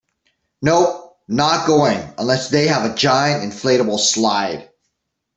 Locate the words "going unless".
1.67-2.49